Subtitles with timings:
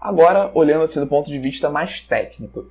[0.00, 2.66] Agora, olhando assim do ponto de vista mais técnico,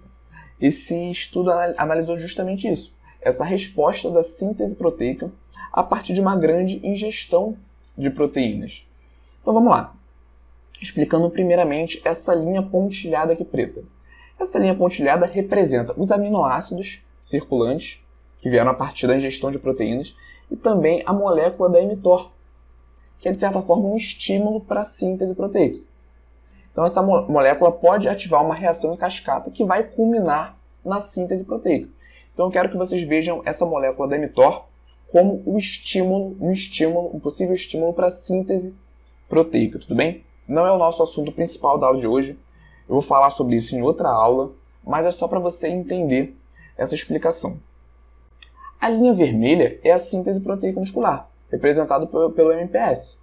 [0.60, 5.30] esse estudo analisou justamente isso, essa resposta da síntese proteica
[5.74, 7.58] a partir de uma grande ingestão
[7.98, 8.88] de proteínas.
[9.42, 9.94] Então vamos lá.
[10.82, 13.84] Explicando primeiramente essa linha pontilhada aqui preta.
[14.40, 18.05] Essa linha pontilhada representa os aminoácidos circulantes
[18.40, 20.16] que vieram a partir da ingestão de proteínas
[20.50, 22.32] e também a molécula da mTOR,
[23.20, 25.80] que é de certa forma um estímulo para a síntese proteica.
[26.72, 31.90] Então essa molécula pode ativar uma reação em cascata que vai culminar na síntese proteica.
[32.34, 34.66] Então eu quero que vocês vejam essa molécula da mTOR
[35.10, 38.76] como um estímulo, um estímulo, um possível estímulo para a síntese
[39.30, 40.24] proteica, tudo bem?
[40.48, 42.38] Não é o nosso assunto principal da aula de hoje.
[42.88, 44.52] Eu vou falar sobre isso em outra aula,
[44.84, 46.36] mas é só para você entender
[46.78, 47.58] essa explicação.
[48.80, 53.18] A linha vermelha é a síntese proteica muscular, representado pelo MPS.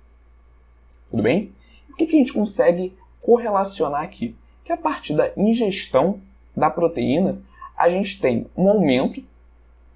[1.11, 1.53] Tudo bem?
[1.91, 4.35] O que a gente consegue correlacionar aqui?
[4.65, 6.21] Que a partir da ingestão
[6.57, 7.41] da proteína,
[7.77, 9.23] a gente tem um aumento,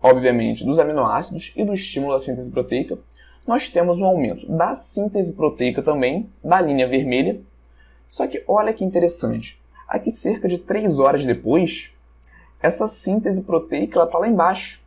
[0.00, 2.98] obviamente, dos aminoácidos e do estímulo à síntese proteica.
[3.46, 7.41] Nós temos um aumento da síntese proteica também, da linha vermelha.
[8.08, 9.60] Só que olha que interessante.
[9.88, 11.92] Aqui, cerca de 3 horas depois,
[12.60, 14.84] essa síntese proteica está lá embaixo.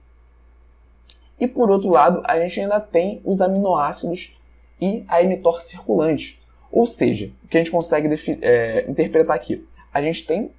[1.39, 4.35] E por outro lado, a gente ainda tem os aminoácidos
[4.81, 6.39] e a mTOR circulante.
[6.71, 8.09] Ou seja, o que a gente consegue
[8.41, 9.65] é, interpretar aqui?
[9.93, 10.51] A gente tem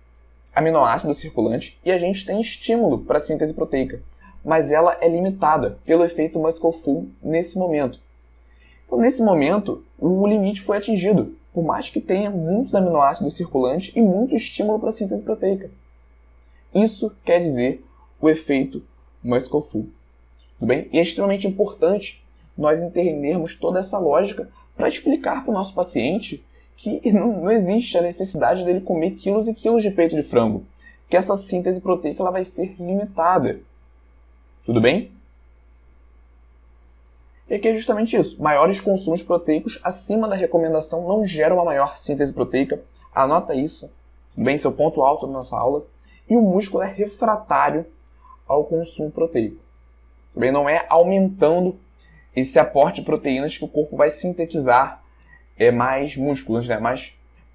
[0.54, 4.02] aminoácido circulante e a gente tem estímulo para a síntese proteica,
[4.44, 8.00] mas ela é limitada pelo efeito Muscle-Full nesse momento.
[8.86, 14.00] Então, nesse momento, o limite foi atingido, por mais que tenha muitos aminoácidos circulantes e
[14.00, 15.70] muito estímulo para a síntese proteica.
[16.74, 17.84] Isso quer dizer
[18.20, 18.82] o efeito
[19.22, 19.88] Muscle-Full.
[20.60, 20.88] Tudo bem?
[20.92, 22.22] E é extremamente importante
[22.56, 26.44] nós entendermos toda essa lógica para explicar para o nosso paciente
[26.76, 30.64] que não, não, existe a necessidade dele comer quilos e quilos de peito de frango,
[31.08, 33.60] que essa síntese proteica ela vai ser limitada.
[34.66, 35.10] Tudo bem?
[37.48, 38.40] E aqui é justamente isso.
[38.40, 42.80] Maiores consumos proteicos acima da recomendação não geram uma maior síntese proteica.
[43.12, 43.90] Anota isso.
[44.34, 44.56] Tudo bem?
[44.56, 45.84] Seu ponto alto da nossa aula.
[46.28, 47.84] E o músculo é refratário
[48.46, 49.56] ao consumo proteico.
[50.34, 50.52] Bem?
[50.52, 51.78] Não é aumentando
[52.34, 55.02] esse aporte de proteínas que o corpo vai sintetizar
[55.58, 56.78] é, mais músculos, né?
[56.78, 57.12] mais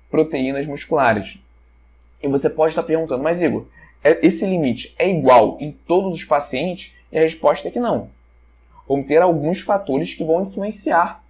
[0.09, 1.39] proteínas musculares.
[2.21, 3.65] E você pode estar perguntando, mas Igor,
[4.03, 6.93] é, esse limite é igual em todos os pacientes?
[7.11, 8.09] E a resposta é que não.
[8.87, 11.23] Vão ter alguns fatores que vão influenciar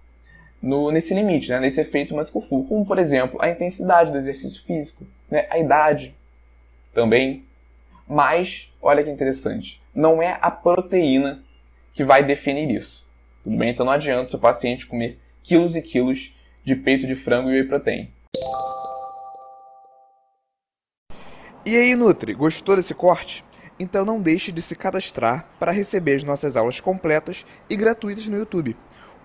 [0.60, 1.60] no, nesse limite, né?
[1.60, 5.46] nesse efeito muscle como por exemplo a intensidade do exercício físico, né?
[5.48, 6.14] a idade
[6.92, 7.44] também.
[8.08, 11.42] Mas, olha que interessante, não é a proteína
[11.92, 13.06] que vai definir isso.
[13.42, 13.70] Tudo bem?
[13.70, 17.54] Então não adianta o seu paciente comer quilos e quilos de peito de frango e
[17.54, 18.10] whey protein.
[21.64, 23.44] E aí, Nutri, gostou desse corte?
[23.78, 28.38] Então não deixe de se cadastrar para receber as nossas aulas completas e gratuitas no
[28.38, 28.76] YouTube.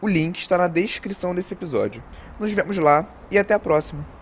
[0.01, 2.03] O link está na descrição desse episódio.
[2.39, 4.20] Nos vemos lá e até a próxima!